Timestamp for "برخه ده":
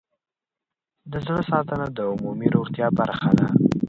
2.99-3.47